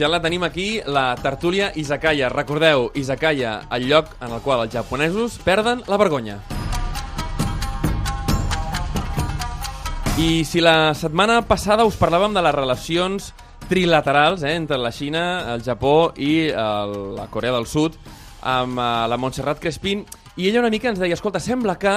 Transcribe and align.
ja 0.00 0.08
la 0.08 0.20
tenim 0.24 0.42
aquí, 0.46 0.80
la 0.86 1.12
tertúlia 1.20 1.72
Izakaya. 1.76 2.30
Recordeu, 2.32 2.88
Izakaya, 2.96 3.66
el 3.70 3.84
lloc 3.90 4.08
en 4.24 4.32
el 4.32 4.40
qual 4.40 4.62
els 4.64 4.72
japonesos 4.72 5.36
perden 5.44 5.82
la 5.86 5.98
vergonya. 6.00 6.38
I 10.20 10.44
si 10.44 10.60
la 10.60 10.92
setmana 10.96 11.40
passada 11.48 11.84
us 11.88 11.96
parlàvem 12.00 12.32
de 12.36 12.42
les 12.44 12.54
relacions 12.56 13.30
trilaterals 13.70 14.42
eh, 14.42 14.54
entre 14.56 14.76
la 14.80 14.90
Xina, 14.92 15.54
el 15.54 15.62
Japó 15.64 16.12
i 16.16 16.48
el, 16.48 16.96
la 17.16 17.28
Corea 17.32 17.52
del 17.54 17.68
Sud, 17.70 17.96
amb 18.42 18.76
uh, 18.80 19.06
la 19.08 19.16
Montserrat 19.20 19.60
Crespin, 19.62 20.02
i 20.36 20.48
ella 20.48 20.60
una 20.64 20.72
mica 20.72 20.88
ens 20.90 20.98
deia, 21.00 21.16
escolta, 21.16 21.40
sembla 21.40 21.76
que 21.78 21.92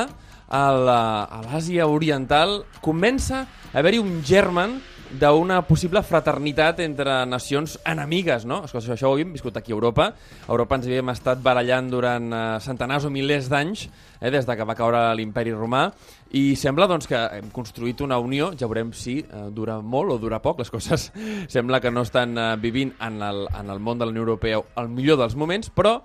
la- 0.53 1.23
a 1.23 1.39
l'Àsia 1.47 1.87
Oriental 1.89 2.61
comença 2.83 3.45
a 3.73 3.79
haver-hi 3.79 3.99
un 4.03 4.19
germen 4.23 4.77
d'una 5.19 5.61
possible 5.67 6.01
fraternitat 6.03 6.79
entre 6.81 7.19
nacions 7.29 7.75
enemigues, 7.85 8.47
no? 8.49 8.63
Escolta, 8.65 8.95
això, 8.95 9.11
ho 9.11 9.17
havíem 9.17 9.33
viscut 9.35 9.57
aquí 9.57 9.73
a 9.73 9.75
Europa. 9.75 10.09
A 10.47 10.51
Europa 10.51 10.79
ens 10.79 10.87
havíem 10.89 11.11
estat 11.13 11.41
barallant 11.43 11.91
durant 11.91 12.33
eh, 12.33 12.41
centenars 12.65 13.05
o 13.05 13.11
milers 13.13 13.49
d'anys, 13.51 13.85
eh, 14.19 14.31
des 14.33 14.47
de 14.47 14.57
que 14.57 14.67
va 14.67 14.77
caure 14.77 15.03
l'imperi 15.17 15.53
romà, 15.53 15.85
i 16.33 16.55
sembla 16.57 16.87
doncs, 16.89 17.07
que 17.09 17.19
hem 17.37 17.51
construït 17.53 18.01
una 18.01 18.17
unió, 18.17 18.51
ja 18.57 18.69
veurem 18.69 18.93
si 18.97 19.19
eh, 19.21 19.47
dura 19.53 19.79
molt 19.81 20.15
o 20.15 20.19
dura 20.21 20.41
poc, 20.41 20.63
les 20.63 20.73
coses 20.73 21.11
sembla 21.55 21.81
que 21.81 21.93
no 21.93 22.01
estan 22.07 22.37
eh, 22.37 22.51
vivint 22.57 22.95
en 23.01 23.21
el, 23.21 23.45
en 23.53 23.69
el 23.69 23.79
món 23.79 24.01
de 24.01 24.07
la 24.07 24.15
Unió 24.15 24.25
Europea 24.25 24.63
el 24.81 24.89
millor 24.89 25.21
dels 25.21 25.37
moments, 25.37 25.69
però 25.69 25.99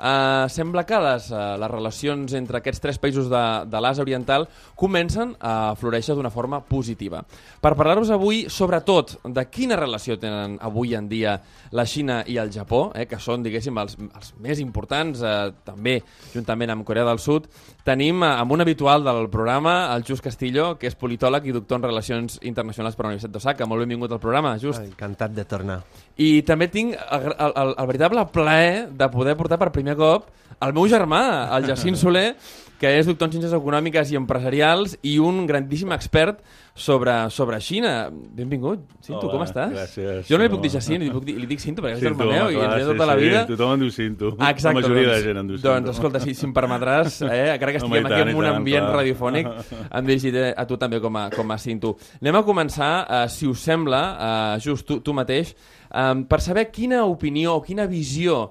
Uh, 0.00 0.48
sembla 0.48 0.86
que 0.88 0.96
les, 0.96 1.26
uh, 1.28 1.58
les 1.60 1.70
relacions 1.70 2.32
entre 2.38 2.56
aquests 2.56 2.80
tres 2.80 2.96
països 2.96 3.26
de, 3.28 3.42
de 3.68 3.80
l'Àsia 3.84 4.00
Oriental 4.00 4.46
comencen 4.80 5.34
a 5.44 5.74
floréixer 5.76 6.16
d'una 6.16 6.32
forma 6.32 6.62
positiva. 6.64 7.20
Per 7.60 7.74
parlar-vos 7.76 8.08
avui, 8.14 8.46
sobretot, 8.48 9.18
de 9.28 9.44
quina 9.52 9.76
relació 9.76 10.16
tenen 10.16 10.56
avui 10.64 10.94
en 10.96 11.10
dia 11.10 11.36
la 11.76 11.84
Xina 11.84 12.22
i 12.26 12.38
el 12.40 12.48
Japó, 12.54 12.90
eh, 12.94 13.04
que 13.06 13.20
són, 13.20 13.44
diguéssim, 13.44 13.76
els, 13.78 13.98
els 14.00 14.32
més 14.40 14.62
importants, 14.64 15.20
eh, 15.20 15.52
també 15.68 15.98
juntament 16.32 16.72
amb 16.72 16.86
Corea 16.88 17.04
del 17.04 17.20
Sud, 17.20 17.50
tenim 17.84 18.24
eh, 18.24 18.32
amb 18.40 18.56
un 18.56 18.64
habitual 18.64 19.04
del 19.04 19.28
programa, 19.28 19.94
el 19.94 20.04
Just 20.08 20.24
Castillo, 20.24 20.72
que 20.80 20.88
és 20.88 20.96
politòleg 20.96 21.46
i 21.46 21.54
doctor 21.54 21.80
en 21.80 21.88
Relacions 21.90 22.40
Internacionals 22.40 22.96
per 22.96 23.06
la 23.06 23.12
Universitat 23.12 23.36
d'Osaka. 23.36 23.68
Molt 23.68 23.84
benvingut 23.84 24.16
al 24.16 24.22
programa, 24.22 24.56
Just. 24.58 24.80
Encantat 24.82 25.36
de 25.36 25.44
tornar. 25.44 25.82
I 26.20 26.42
també 26.44 26.68
tinc 26.68 26.96
el, 26.98 27.30
el, 27.32 27.52
el, 27.56 27.74
el 27.80 27.86
veritable 27.88 28.26
plaer 28.34 28.88
de 28.92 29.08
poder 29.12 29.36
portar 29.40 29.56
per 29.60 29.70
primer 29.72 29.96
cop 29.96 30.28
el 30.60 30.74
meu 30.76 30.84
germà, 30.90 31.22
el 31.56 31.64
Jacint 31.70 31.96
Soler, 32.02 32.34
que 32.80 32.88
és 32.98 33.06
doctor 33.08 33.28
en 33.28 33.32
Ciències 33.34 33.52
Econòmiques 33.56 34.10
i 34.12 34.16
Empresarials 34.18 34.94
i 35.04 35.14
un 35.20 35.42
grandíssim 35.48 35.92
expert 35.92 36.38
sobre, 36.80 37.12
sobre 37.32 37.58
Xina. 37.60 38.08
Benvingut, 38.10 38.82
Cinto, 39.04 39.26
Hola, 39.28 39.32
com 39.34 39.44
estàs? 39.44 39.72
gràcies. 39.74 40.28
Jo 40.28 40.36
no 40.40 40.44
li 40.46 40.50
puc 40.52 40.60
No. 40.60 40.64
dir 40.64 40.70
Jacint, 40.74 41.02
li, 41.04 41.10
puc 41.12 41.24
dir, 41.28 41.34
li 41.40 41.48
dic 41.48 41.60
Cinto 41.60 41.84
perquè 41.84 41.96
és 41.98 42.04
germà 42.04 42.24
meu 42.28 42.52
i 42.52 42.56
clar, 42.56 42.68
ens 42.68 42.74
ve 42.76 42.84
sí, 42.84 42.88
tota 42.92 43.08
la 43.10 43.16
sí, 43.16 43.24
vida. 43.24 43.42
Tothom 43.50 43.72
en 43.74 43.84
diu 43.84 43.90
Cinto. 43.96 44.30
Exacte, 44.36 44.68
La 44.68 44.74
majoria 44.80 45.08
doncs, 45.08 45.16
de 45.16 45.26
gent 45.28 45.40
en 45.42 45.50
diu 45.50 45.56
Cinto. 45.58 45.68
Doncs 45.74 45.90
escolta, 45.94 46.20
si, 46.24 46.34
si 46.36 46.46
em 46.48 46.54
permetràs, 46.56 47.18
eh, 47.28 47.42
encara 47.56 47.74
que 47.76 47.82
Home, 47.84 47.96
estiguem 48.00 48.00
i 48.00 48.12
aquí 48.12 48.20
tant, 48.22 48.32
en 48.32 48.40
un 48.40 48.48
tant, 48.48 48.60
ambient 48.62 48.86
clar. 48.86 48.96
radiofònic, 49.00 49.50
em 50.00 50.08
dirigiré 50.08 50.46
a 50.56 50.66
tu 50.68 50.80
també 50.80 51.00
com 51.04 51.16
a, 51.20 51.26
com 51.36 51.52
a 51.52 51.58
Cinto. 51.60 51.96
Anem 52.22 52.40
a 52.40 52.44
començar, 52.48 52.92
eh, 53.08 53.26
si 53.32 53.48
us 53.48 53.60
sembla, 53.64 54.02
eh, 54.56 54.56
just 54.64 54.88
tu, 54.88 55.00
tu 55.04 55.12
mateix, 55.16 55.52
eh, 55.90 56.16
per 56.30 56.40
saber 56.40 56.70
quina 56.70 57.04
opinió 57.04 57.58
quina 57.66 57.86
visió 57.90 58.48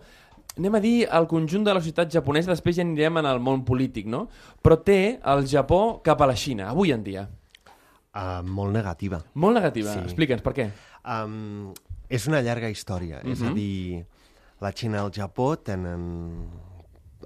anem 0.60 0.76
a 0.76 0.82
dir 0.84 0.96
el 1.08 1.28
conjunt 1.32 1.64
de 1.64 1.74
la 1.74 1.80
societat 1.80 2.12
japonesa, 2.12 2.52
després 2.52 2.76
ja 2.76 2.84
anirem 2.84 3.22
en 3.22 3.28
el 3.30 3.40
món 3.44 3.64
polític, 3.68 4.10
no? 4.12 4.26
Però 4.64 4.76
té 4.84 5.20
el 5.34 5.46
Japó 5.48 6.02
cap 6.04 6.20
a 6.20 6.28
la 6.28 6.36
Xina, 6.36 6.68
avui 6.74 6.92
en 6.92 7.06
dia. 7.06 7.30
Uh, 8.10 8.42
molt 8.44 8.76
negativa. 8.76 9.22
Molt 9.40 9.56
negativa. 9.56 9.94
Sí. 9.96 10.04
Explica'ns, 10.10 10.44
per 10.44 10.54
què? 10.58 10.66
Um, 11.08 11.70
és 12.12 12.26
una 12.28 12.42
llarga 12.44 12.72
història. 12.74 13.22
És 13.24 13.44
a 13.46 13.54
dir, 13.56 14.02
la 14.60 14.74
Xina 14.76 15.00
i 15.00 15.06
el 15.06 15.14
Japó 15.16 15.54
tenen 15.64 16.04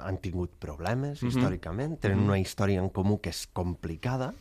han 0.01 0.17
tingut 0.17 0.55
problemes 0.61 1.21
històricament, 1.21 1.99
tenen 2.01 2.23
una 2.25 2.39
història 2.41 2.81
en 2.81 2.89
comú 2.93 3.19
que 3.21 3.29
és 3.29 3.43
complicada, 3.53 4.31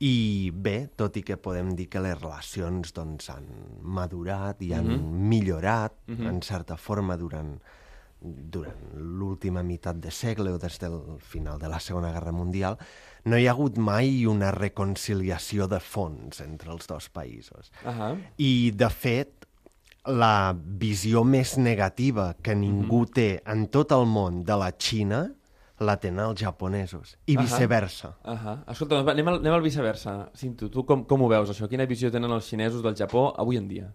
i 0.00 0.50
bé, 0.54 0.88
tot 0.96 1.18
i 1.20 1.22
que 1.22 1.36
podem 1.36 1.74
dir 1.76 1.90
que 1.92 2.00
les 2.00 2.16
relacions 2.16 2.94
doncs, 2.96 3.28
han 3.28 3.46
madurat 3.82 4.62
i 4.64 4.72
han 4.72 4.88
millorat, 5.28 5.92
en 6.08 6.40
certa 6.40 6.78
forma, 6.80 7.18
durant, 7.20 7.58
durant 8.20 8.80
l'última 8.96 9.62
meitat 9.62 10.00
de 10.00 10.10
segle 10.10 10.54
o 10.56 10.58
des 10.58 10.78
del 10.80 10.96
final 11.20 11.58
de 11.60 11.68
la 11.68 11.80
Segona 11.80 12.12
Guerra 12.12 12.32
Mundial, 12.32 12.78
no 13.24 13.36
hi 13.36 13.46
ha 13.46 13.52
hagut 13.52 13.76
mai 13.76 14.24
una 14.24 14.50
reconciliació 14.56 15.68
de 15.68 15.80
fons 15.80 16.40
entre 16.40 16.72
els 16.72 16.88
dos 16.88 17.10
països. 17.12 17.68
Ahà. 17.84 18.14
I, 18.38 18.72
de 18.72 18.88
fet, 18.88 19.46
la 20.08 20.56
visió 20.56 21.24
més 21.24 21.58
negativa 21.58 22.34
que 22.40 22.54
ningú 22.56 23.04
té 23.04 23.42
en 23.44 23.66
tot 23.68 23.92
el 23.92 24.06
món 24.08 24.44
de 24.48 24.56
la 24.56 24.72
Xina 24.72 25.26
la 25.80 25.96
tenen 26.00 26.26
els 26.26 26.40
japonesos, 26.42 27.14
i 27.26 27.38
viceversa. 27.40 28.12
Ahà. 28.28 28.58
Escolta, 28.68 28.98
doncs 28.98 29.06
va, 29.08 29.14
anem, 29.16 29.30
al, 29.32 29.40
anem 29.40 29.56
al 29.56 29.64
viceversa. 29.64 30.16
Cinto, 30.36 30.68
tu 30.72 30.84
com, 30.88 31.06
com 31.08 31.24
ho 31.24 31.28
veus, 31.32 31.52
això? 31.54 31.68
Quina 31.70 31.88
visió 31.88 32.12
tenen 32.12 32.32
els 32.36 32.48
xinesos 32.52 32.84
del 32.84 32.98
Japó 32.98 33.30
avui 33.40 33.56
en 33.60 33.68
dia? 33.70 33.88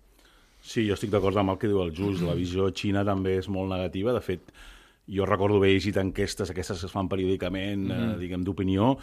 Sí, 0.66 0.88
jo 0.88 0.96
estic 0.98 1.12
d'acord 1.14 1.38
amb 1.38 1.54
el 1.54 1.60
que 1.62 1.70
diu 1.70 1.84
el 1.84 1.94
Just. 1.94 2.24
La 2.26 2.34
visió 2.38 2.72
xina 2.74 3.06
també 3.06 3.36
és 3.38 3.50
molt 3.54 3.70
negativa. 3.70 4.16
De 4.18 4.24
fet, 4.26 4.50
jo 5.06 5.28
recordo 5.30 5.60
haver 5.62 5.76
llegit 5.76 6.00
enquestes, 6.02 6.50
aquestes 6.50 6.82
que 6.82 6.90
es 6.90 6.94
fan 6.94 7.10
periòdicament, 7.12 7.86
eh, 7.94 8.12
diguem, 8.18 8.44
d'opinió, 8.44 8.96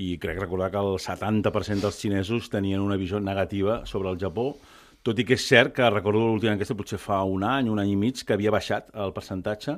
i 0.00 0.14
crec 0.18 0.40
recordar 0.40 0.70
que 0.72 0.80
el 0.80 0.96
70% 0.96 1.84
dels 1.84 2.00
xinesos 2.00 2.48
tenien 2.48 2.80
una 2.80 2.96
visió 2.96 3.20
negativa 3.20 3.82
sobre 3.84 4.08
el 4.08 4.16
Japó, 4.18 4.54
tot 5.02 5.18
i 5.18 5.24
que 5.28 5.36
és 5.36 5.44
cert 5.44 5.74
que 5.76 5.90
recordo 5.90 6.24
l'última 6.24 6.54
enquesta 6.56 6.76
potser 6.76 6.98
fa 7.00 7.22
un 7.24 7.44
any, 7.44 7.68
un 7.68 7.80
any 7.80 7.92
i 7.92 7.96
mig, 7.96 8.24
que 8.24 8.32
havia 8.32 8.52
baixat 8.52 8.88
el 8.96 9.12
percentatge, 9.12 9.76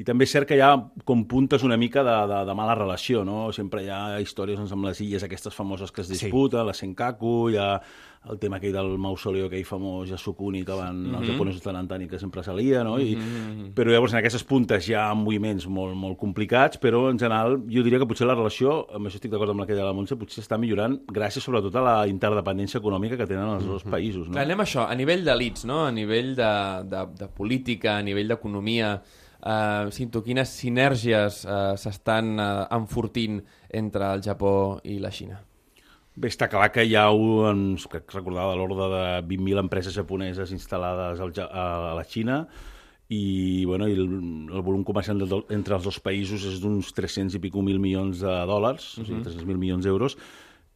i 0.00 0.04
també 0.06 0.24
és 0.24 0.32
cert 0.32 0.48
que 0.48 0.56
hi 0.56 0.62
ha 0.64 0.72
com 1.04 1.26
puntes 1.28 1.60
una 1.66 1.76
mica 1.76 2.00
de, 2.06 2.14
de, 2.30 2.38
de 2.48 2.54
mala 2.56 2.74
relació, 2.78 3.20
no? 3.28 3.50
Sempre 3.52 3.82
hi 3.84 3.90
ha 3.92 4.16
històries 4.22 4.56
doncs, 4.56 4.72
amb 4.72 4.86
les 4.88 5.00
illes 5.04 5.26
aquestes 5.26 5.52
famoses 5.52 5.92
que 5.92 6.00
es 6.00 6.08
Sí. 6.08 6.14
disputen, 6.16 6.64
la 6.64 6.72
Senkaku, 6.72 7.50
hi 7.52 7.58
ha 7.60 7.74
el 8.30 8.36
tema 8.38 8.58
aquell 8.58 8.74
del 8.76 8.98
mausoleo 9.00 9.46
aquell 9.48 9.64
famós 9.64 10.10
Yasukuni 10.12 10.60
que 10.68 10.74
van 10.76 10.98
els 11.16 11.24
japonesos 11.28 11.62
tant 11.64 11.76
en 11.80 11.86
tant 11.88 12.02
i 12.04 12.08
que 12.08 12.18
sempre 12.20 12.42
salia, 12.44 12.82
no? 12.84 12.98
I, 13.00 13.14
Però 13.76 13.88
llavors 13.92 14.12
en 14.12 14.18
aquestes 14.20 14.44
puntes 14.44 14.88
hi 14.90 14.94
ha 14.96 15.06
moviments 15.16 15.64
molt, 15.72 15.94
molt 15.96 16.18
complicats, 16.20 16.76
però 16.80 17.06
en 17.10 17.18
general 17.20 17.56
jo 17.68 17.84
diria 17.86 17.98
que 18.02 18.08
potser 18.10 18.28
la 18.28 18.34
relació, 18.36 18.82
amb 18.92 19.08
això 19.08 19.16
estic 19.20 19.32
d'acord 19.32 19.52
amb 19.54 19.60
la 19.64 19.66
que 19.68 19.76
deia 19.76 19.86
la 19.88 19.94
Montse, 19.96 20.16
potser 20.20 20.42
està 20.44 20.58
millorant 20.60 20.98
gràcies 21.12 21.44
sobretot 21.44 21.76
a 21.80 21.84
la 21.86 21.96
interdependència 22.12 22.80
econòmica 22.80 23.16
que 23.20 23.28
tenen 23.28 23.54
els 23.56 23.64
dos 23.68 23.84
països, 23.88 24.28
no? 24.28 24.36
Clar, 24.36 24.44
anem 24.48 24.60
a 24.60 24.68
això, 24.68 24.84
a 24.88 24.94
nivell 25.00 25.24
d'elits, 25.24 25.64
no? 25.68 25.84
a 25.86 25.90
nivell 25.92 26.34
de, 26.36 26.52
de, 26.92 27.06
de 27.24 27.28
política, 27.36 27.96
a 27.98 28.02
nivell 28.04 28.28
d'economia, 28.28 28.98
eh, 29.42 29.90
Cinto, 29.92 30.22
quines 30.24 30.52
sinergies 30.52 31.44
eh, 31.44 31.60
s'estan 31.80 32.34
eh, 32.38 32.48
enfortint 32.76 33.40
entre 33.68 34.12
el 34.14 34.24
Japó 34.24 34.52
i 34.84 34.98
la 35.02 35.12
Xina? 35.14 35.40
Bé, 36.20 36.28
està 36.28 36.50
clar 36.50 36.68
que 36.74 36.84
hi 36.84 36.96
ha 36.98 37.06
recordar 37.08 38.50
de 38.50 38.58
l'ordre 38.58 38.90
de 38.92 39.04
20.000 39.30 39.62
empreses 39.62 39.94
japoneses 39.96 40.52
instal·lades 40.52 41.22
al, 41.22 41.32
a 41.48 41.94
la 41.96 42.04
Xina 42.04 42.42
i, 43.10 43.64
bueno, 43.64 43.88
i 43.88 43.94
el, 43.94 44.04
el 44.50 44.62
volum 44.62 44.84
comercial 44.86 45.22
entre 45.50 45.76
els 45.78 45.86
dos 45.86 45.98
països 46.02 46.44
és 46.46 46.60
d'uns 46.62 46.92
300 46.94 47.38
i 47.38 47.42
pico 47.42 47.62
mil 47.66 47.80
milions 47.82 48.22
de 48.22 48.36
dòlars, 48.46 48.92
o 49.00 49.06
sigui, 49.06 49.22
300.000 49.26 49.58
milions 49.58 49.86
d'euros, 49.86 50.18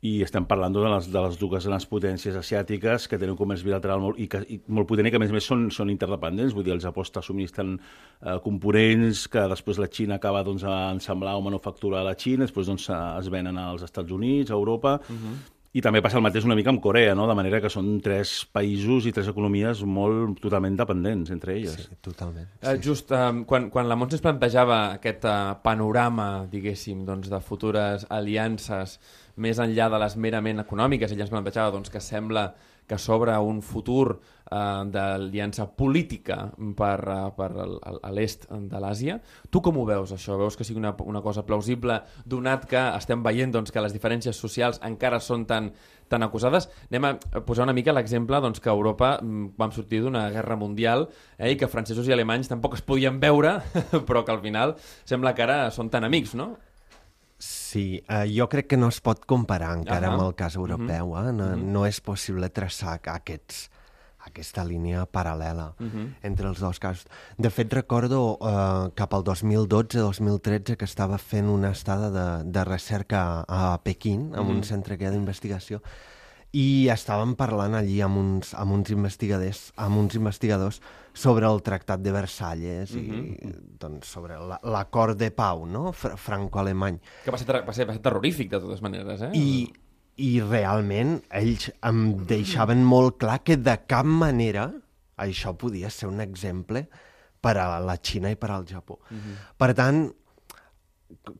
i 0.05 0.19
estem 0.25 0.45
parlant 0.45 0.75
de 0.75 0.83
les, 0.85 1.07
de 1.09 1.21
les 1.25 1.39
dues 1.41 1.65
grans 1.65 1.87
potències 1.89 2.37
asiàtiques 2.37 3.07
que 3.09 3.17
tenen 3.17 3.33
un 3.33 3.39
comerç 3.41 3.63
bilateral 3.65 4.03
molt, 4.03 4.21
i 4.21 4.27
que, 4.29 4.43
i 4.53 4.59
molt 4.69 4.89
potent 4.91 5.09
i 5.09 5.13
que 5.15 5.17
a 5.17 5.23
més 5.23 5.33
a 5.33 5.37
més 5.37 5.49
són, 5.49 5.65
són 5.73 5.93
interdependents, 5.93 6.53
vull 6.53 6.67
dir, 6.67 6.75
el 6.77 6.83
Japó 6.85 7.07
està 7.07 7.23
subministrant 7.25 7.73
eh, 7.79 8.37
components 8.45 9.25
que 9.33 9.47
després 9.55 9.81
la 9.81 9.89
Xina 9.89 10.19
acaba 10.21 10.45
doncs, 10.45 10.67
a 10.69 10.93
ensamblar 10.93 11.39
o 11.39 11.47
manufacturar 11.47 12.03
a 12.03 12.09
la 12.11 12.17
Xina, 12.21 12.45
després 12.45 12.69
doncs, 12.69 12.91
es 12.93 13.33
venen 13.33 13.57
als 13.61 13.87
Estats 13.89 14.13
Units, 14.13 14.53
a 14.53 14.59
Europa, 14.61 14.99
i 15.75 15.83
també 15.83 15.99
passa 16.05 16.21
el 16.21 16.23
mateix 16.23 16.45
una 16.47 16.55
mica 16.55 16.71
amb 16.71 16.79
Corea, 16.83 17.17
no? 17.19 17.27
de 17.27 17.35
manera 17.35 17.59
que 17.63 17.71
són 17.73 17.97
tres 18.03 18.37
països 18.55 19.09
i 19.11 19.13
tres 19.15 19.27
economies 19.33 19.81
molt 19.83 20.39
totalment 20.43 20.77
dependents 20.79 21.33
entre 21.35 21.57
elles. 21.57 21.75
Sí, 21.89 21.99
totalment. 22.05 22.47
Eh, 22.63 22.77
just 22.85 23.11
eh, 23.11 23.25
quan, 23.51 23.67
quan 23.75 23.91
la 23.91 23.97
Montse 23.99 24.15
ens 24.15 24.23
plantejava 24.23 24.79
aquest 25.01 25.27
eh, 25.27 25.35
panorama, 25.67 26.29
diguéssim, 26.51 27.03
doncs, 27.09 27.27
de 27.33 27.43
futures 27.43 28.07
aliances 28.15 29.01
més 29.43 29.59
enllà 29.59 29.89
de 29.91 29.99
les 30.05 30.15
merament 30.15 30.63
econòmiques, 30.63 31.11
ella 31.11 31.27
ens 31.27 31.35
plantejava 31.35 31.75
doncs, 31.75 31.91
que 31.91 32.03
sembla 32.03 32.53
que 32.87 32.99
s'obre 32.99 33.37
un 33.41 33.61
futur 33.63 34.19
eh, 34.51 34.83
d'aliança 34.93 35.67
política 35.77 36.51
per, 36.77 36.99
eh, 37.09 37.31
per 37.37 37.51
l'est 38.13 38.47
de 38.51 38.81
l'Àsia. 38.81 39.19
Tu 39.51 39.63
com 39.65 39.79
ho 39.79 39.87
veus, 39.89 40.13
això? 40.13 40.39
Veus 40.41 40.57
que 40.57 40.67
sigui 40.67 40.81
una, 40.83 40.95
una 41.05 41.23
cosa 41.25 41.45
plausible, 41.47 42.01
donat 42.25 42.69
que 42.71 42.83
estem 42.99 43.23
veient 43.25 43.55
doncs, 43.55 43.73
que 43.73 43.83
les 43.85 43.95
diferències 43.97 44.37
socials 44.37 44.81
encara 44.85 45.21
són 45.21 45.47
tan, 45.51 45.73
tan 46.13 46.27
acusades? 46.27 46.69
Anem 46.91 47.09
a 47.11 47.15
posar 47.47 47.69
una 47.69 47.77
mica 47.77 47.95
l'exemple 47.97 48.41
doncs, 48.45 48.61
que 48.61 48.71
a 48.71 48.77
Europa 48.77 49.17
mm, 49.23 49.55
vam 49.61 49.73
sortir 49.73 50.03
d'una 50.05 50.29
guerra 50.35 50.59
mundial 50.61 51.09
eh, 51.39 51.55
i 51.55 51.59
que 51.61 51.71
francesos 51.71 52.09
i 52.09 52.15
alemanys 52.15 52.53
tampoc 52.53 52.79
es 52.79 52.85
podien 52.85 53.21
veure, 53.21 53.59
però 54.09 54.25
que 54.25 54.37
al 54.37 54.45
final 54.45 54.77
sembla 55.05 55.35
que 55.35 55.49
ara 55.49 55.59
són 55.75 55.91
tan 55.91 56.05
amics, 56.05 56.37
no? 56.39 56.55
Sí, 57.75 58.05
uh, 58.07 58.23
jo 58.31 58.47
crec 58.47 58.69
que 58.71 58.77
no 58.79 58.87
es 58.93 59.01
pot 59.03 59.25
comparar 59.27 59.73
encara 59.75 60.07
Ahà. 60.07 60.15
amb 60.15 60.29
el 60.29 60.35
cas 60.39 60.55
europeu. 60.55 61.17
Eh? 61.19 61.33
No, 61.35 61.55
no 61.59 61.87
és 61.89 61.99
possible 62.07 62.47
traçar 62.55 63.01
aquests, 63.11 63.65
aquesta 64.29 64.63
línia 64.65 65.03
paral·lela 65.11 65.73
uh 65.75 65.87
-huh. 65.87 66.07
entre 66.23 66.49
els 66.49 66.61
dos 66.61 66.79
casos. 66.79 67.07
De 67.37 67.51
fet, 67.51 67.73
recordo 67.73 68.39
eh, 68.41 68.93
cap 68.95 69.15
al 69.15 69.25
2012-2013 69.25 70.77
que 70.77 70.85
estava 70.85 71.19
fent 71.19 71.49
una 71.49 71.71
estada 71.71 72.11
de, 72.11 72.51
de 72.51 72.65
recerca 72.65 73.45
a, 73.49 73.83
Pequín, 73.83 74.31
amb 74.35 74.49
uh 74.49 74.55
-huh. 74.55 74.57
un 74.57 74.63
centre 74.63 74.97
que 74.97 75.05
hi 75.05 75.07
ha 75.09 75.11
d'investigació, 75.11 75.83
i 76.53 76.89
estàvem 76.89 77.35
parlant 77.35 77.75
allí 77.75 78.01
amb 78.01 78.17
uns, 78.17 78.55
amb 78.55 78.73
uns 78.73 78.91
investigadors, 78.91 79.73
amb 79.77 79.97
uns 79.97 80.15
investigadors 80.15 80.81
sobre 81.15 81.47
el 81.47 81.63
Tractat 81.63 82.03
de 82.03 82.13
Versalles 82.13 82.91
uh 82.93 82.99
-huh. 82.99 83.23
i 83.23 83.55
doncs, 83.79 84.07
sobre 84.07 84.35
l'acord 84.63 85.17
de 85.17 85.31
pau 85.31 85.65
no? 85.67 85.93
Fr 85.93 86.17
franco-alemany. 86.17 86.99
Que 87.25 87.31
va 87.31 87.39
ser, 87.39 87.47
va, 87.47 87.73
ser, 87.73 87.87
va 87.87 87.93
ser 87.93 88.03
terrorífic, 88.03 88.51
de 88.51 88.61
totes 88.61 88.83
maneres, 88.83 89.21
eh? 89.23 89.31
I, 89.33 89.73
i 90.17 90.41
realment 90.41 91.23
ells 91.31 91.71
em 91.83 92.27
deixaven 92.27 92.85
molt 92.85 93.17
clar 93.19 93.43
que 93.43 93.57
de 93.57 93.79
cap 93.87 94.05
manera 94.05 94.73
això 95.17 95.55
podia 95.57 95.91
ser 95.91 96.09
un 96.09 96.21
exemple 96.21 96.89
per 97.41 97.57
a 97.59 97.79
la 97.81 97.97
Xina 98.03 98.31
i 98.31 98.37
per 98.37 98.51
al 98.51 98.67
Japó. 98.67 98.99
Uh 99.11 99.17
-huh. 99.17 99.37
Per 99.57 99.75
tant, 99.75 100.13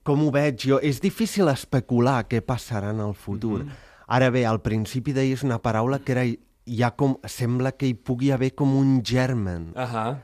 com 0.03 0.27
ho 0.27 0.31
veig 0.31 0.69
jo, 0.69 0.79
és 0.81 1.01
difícil 1.01 1.49
especular 1.49 2.29
què 2.29 2.41
passarà 2.41 2.91
en 2.91 3.01
el 3.01 3.15
futur. 3.15 3.61
Uh 3.61 3.67
-huh. 3.67 3.73
Ara 4.07 4.31
bé, 4.31 4.45
al 4.47 4.61
principi 4.61 5.13
deies 5.13 5.43
una 5.43 5.59
paraula 5.59 5.99
que 5.99 6.13
era 6.13 6.25
hi 6.65 6.83
ha 6.83 6.93
com, 6.97 7.19
sembla 7.29 7.75
que 7.79 7.89
hi 7.89 7.95
pugui 7.95 8.31
haver 8.33 8.55
com 8.55 8.77
un 8.77 9.03
germen. 9.05 9.73
Uh 9.75 9.83
-huh. 9.83 10.15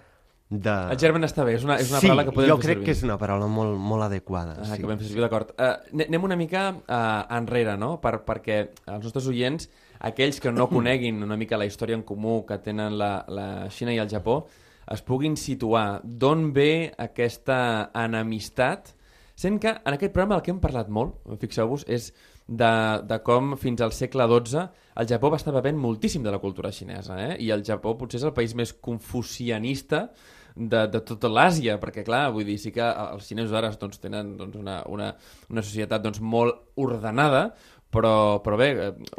De... 0.50 0.72
El 0.90 0.98
germen 0.98 1.22
està 1.22 1.44
bé, 1.46 1.52
és 1.54 1.62
una, 1.62 1.76
és 1.78 1.92
una 1.92 2.00
sí, 2.00 2.08
paraula 2.08 2.24
que 2.24 2.32
podem 2.32 2.48
servir. 2.48 2.58
Jo 2.58 2.62
crec 2.64 2.84
que 2.84 2.90
és 2.90 3.02
una 3.06 3.16
paraula 3.16 3.46
molt, 3.46 3.76
molt 3.78 4.02
adequada. 4.02 4.56
Ah, 4.58 4.64
sí. 4.64 4.80
que 4.80 4.82
podem 4.82 4.98
fer 4.98 5.06
servir, 5.06 5.22
d'acord. 5.22 5.52
Uh, 5.54 6.02
anem 6.02 6.24
una 6.24 6.36
mica 6.36 6.74
uh, 6.74 7.36
enrere, 7.36 7.76
no?, 7.78 8.00
per, 8.00 8.24
perquè 8.26 8.56
els 8.86 9.04
nostres 9.04 9.28
oients, 9.28 9.68
aquells 10.00 10.40
que 10.40 10.50
no 10.50 10.66
coneguin 10.76 11.22
una 11.22 11.36
mica 11.36 11.56
la 11.56 11.66
història 11.66 11.94
en 11.94 12.02
comú 12.02 12.44
que 12.46 12.58
tenen 12.58 12.98
la, 12.98 13.24
la 13.28 13.46
Xina 13.70 13.94
i 13.94 13.98
el 13.98 14.10
Japó, 14.10 14.48
es 14.90 15.02
puguin 15.06 15.36
situar 15.38 16.00
d'on 16.02 16.52
ve 16.52 16.90
aquesta 16.98 17.92
enemistat, 17.94 18.90
sent 19.36 19.60
que 19.62 19.70
en 19.70 19.94
aquest 19.94 20.12
programa 20.12 20.34
el 20.34 20.42
que 20.42 20.50
hem 20.50 20.58
parlat 20.58 20.90
molt, 20.90 21.14
fixeu-vos, 21.38 21.86
és 21.86 22.10
de, 22.50 22.74
de 23.06 23.18
com 23.22 23.54
fins 23.60 23.80
al 23.84 23.94
segle 23.94 24.26
XII 24.26 24.66
el 25.00 25.08
Japó 25.08 25.30
va 25.30 25.38
estar 25.38 25.54
bevent 25.54 25.78
moltíssim 25.78 26.24
de 26.26 26.32
la 26.34 26.40
cultura 26.42 26.72
xinesa, 26.74 27.16
eh? 27.22 27.36
i 27.38 27.50
el 27.54 27.62
Japó 27.64 27.94
potser 27.98 28.18
és 28.18 28.26
el 28.26 28.34
país 28.34 28.56
més 28.58 28.72
confucianista 28.74 30.08
de, 30.56 30.82
de 30.90 31.00
tota 31.06 31.30
l'Àsia, 31.30 31.78
perquè 31.80 32.02
clar, 32.04 32.24
vull 32.34 32.48
dir, 32.48 32.58
sí 32.58 32.72
que 32.74 32.82
els 32.82 33.30
xinesos 33.30 33.54
ara 33.56 33.70
doncs, 33.78 34.02
tenen 34.02 34.34
doncs, 34.40 34.58
una, 34.58 34.80
una, 34.90 35.12
una 35.48 35.64
societat 35.64 36.02
doncs, 36.02 36.18
molt 36.20 36.74
ordenada, 36.82 37.46
però, 37.90 38.42
però 38.42 38.58
bé, 38.58 38.70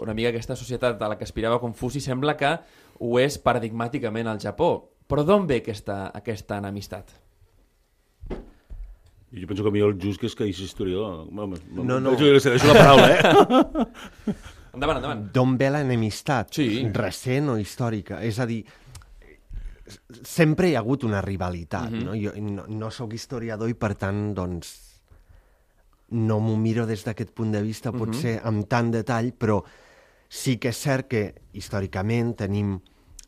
una 0.04 0.16
mica 0.18 0.32
aquesta 0.32 0.60
societat 0.60 1.00
a 1.02 1.12
la 1.12 1.18
que 1.20 1.28
aspirava 1.28 1.60
Confuci 1.64 2.04
sembla 2.04 2.36
que 2.40 2.52
ho 3.00 3.18
és 3.20 3.40
paradigmàticament 3.42 4.28
al 4.28 4.44
Japó. 4.44 4.74
Però 5.12 5.24
d'on 5.28 5.48
ve 5.48 5.60
aquesta, 5.60 6.06
aquesta 6.16 6.60
enemistat? 6.62 7.16
Jo 9.32 9.48
penso 9.48 9.64
que 9.64 9.70
a 9.70 9.72
mi 9.72 9.80
el 9.80 9.96
just 10.00 10.20
que 10.20 10.28
és 10.28 10.36
que 10.36 10.48
és 10.50 10.60
historiador. 10.60 11.28
No, 11.32 11.48
no. 11.48 12.00
no. 12.00 12.16
Deixo, 12.20 12.50
deixo 12.52 12.68
la 12.68 12.74
paraula, 12.76 13.08
eh? 13.16 13.86
endavant, 14.76 15.00
endavant. 15.00 15.26
D'on 15.32 15.56
ve 15.60 15.70
l'enemistat? 15.72 16.52
Sí. 16.58 16.68
Recent 16.92 17.54
o 17.54 17.58
històrica? 17.62 18.20
És 18.28 18.42
a 18.44 18.48
dir, 18.50 18.60
sempre 20.28 20.68
hi 20.68 20.76
ha 20.76 20.84
hagut 20.84 21.08
una 21.08 21.22
rivalitat, 21.24 21.92
uh 21.92 21.98
-huh. 21.98 22.04
no? 22.10 22.16
Jo 22.16 22.32
no, 22.42 22.66
no 22.68 22.92
sóc 22.92 23.14
historiador 23.14 23.70
i, 23.70 23.74
per 23.74 23.96
tant, 23.96 24.34
doncs, 24.36 24.74
no 26.12 26.40
m'ho 26.40 26.58
miro 26.58 26.86
des 26.86 27.04
d'aquest 27.04 27.32
punt 27.32 27.52
de 27.52 27.62
vista, 27.62 27.92
potser 27.92 28.36
uh 28.36 28.42
-huh. 28.42 28.48
amb 28.48 28.68
tant 28.68 28.92
detall, 28.92 29.32
però 29.32 29.64
sí 30.28 30.58
que 30.58 30.70
és 30.70 30.78
cert 30.78 31.08
que 31.08 31.36
històricament 31.54 32.36
tenim 32.36 32.80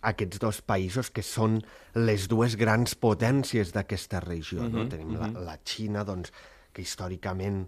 aquests 0.04 0.40
dos 0.44 0.60
països 0.62 1.10
que 1.14 1.24
són 1.24 1.62
les 1.96 2.28
dues 2.32 2.58
grans 2.60 2.96
potències 2.96 3.72
d'aquesta 3.76 4.20
regió. 4.20 4.62
Uh 4.62 4.66
-huh, 4.66 4.84
no? 4.84 4.90
Tenim 4.90 5.16
uh 5.16 5.22
-huh. 5.22 5.34
la, 5.34 5.40
la 5.52 5.58
Xina, 5.64 6.04
doncs, 6.04 6.32
que 6.74 6.82
històricament 6.82 7.68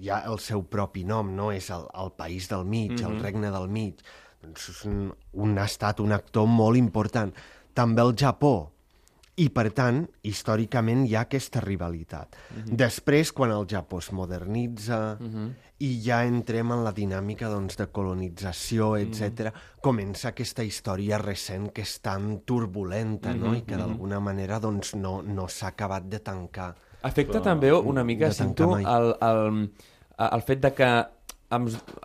hi 0.00 0.10
ha 0.10 0.22
el 0.30 0.38
seu 0.38 0.62
propi 0.62 1.04
nom, 1.04 1.34
no? 1.34 1.50
és 1.52 1.70
el, 1.70 1.86
el 1.94 2.12
país 2.12 2.48
del 2.48 2.64
mig, 2.64 2.92
uh 2.92 2.96
-huh. 2.96 3.10
el 3.10 3.22
regne 3.22 3.50
del 3.50 3.68
mig. 3.68 3.94
Doncs 4.42 4.68
és 4.68 4.84
un, 4.84 5.14
un 5.32 5.58
estat, 5.58 6.00
un 6.00 6.12
actor 6.12 6.46
molt 6.46 6.76
important. 6.76 7.34
També 7.74 8.02
el 8.02 8.14
Japó, 8.16 8.72
i, 9.40 9.46
per 9.48 9.70
tant, 9.72 10.02
històricament 10.28 11.06
hi 11.06 11.14
ha 11.16 11.22
aquesta 11.24 11.62
rivalitat. 11.64 12.36
Uh 12.36 12.56
-huh. 12.56 12.76
Després, 12.76 13.32
quan 13.32 13.50
el 13.50 13.66
Japó 13.66 13.98
es 13.98 14.12
modernitza 14.12 15.16
uh 15.18 15.26
-huh. 15.26 15.52
i 15.78 16.02
ja 16.04 16.24
entrem 16.24 16.72
en 16.72 16.84
la 16.84 16.92
dinàmica 16.92 17.48
doncs, 17.48 17.76
de 17.76 17.86
colonització, 17.86 18.96
etc., 18.96 19.22
uh 19.22 19.46
-huh. 19.46 19.52
comença 19.80 20.28
aquesta 20.28 20.62
història 20.62 21.18
recent 21.18 21.72
que 21.72 21.82
és 21.82 22.00
tan 22.00 22.40
turbulenta 22.44 23.30
uh 23.30 23.34
-huh. 23.34 23.40
no? 23.40 23.54
i 23.54 23.62
que 23.62 23.76
d'alguna 23.76 24.20
manera 24.20 24.58
doncs, 24.60 24.94
no, 24.94 25.22
no 25.22 25.48
s'ha 25.48 25.68
acabat 25.68 26.04
de 26.04 26.18
tancar. 26.20 26.76
Afecta 27.02 27.38
Però, 27.38 27.42
també 27.42 27.72
una 27.72 28.04
mica, 28.04 28.32
sento, 28.32 28.76
el, 28.76 29.16
el, 29.20 29.70
el 30.18 30.42
fet 30.42 30.60
de 30.60 30.72
que 30.72 31.06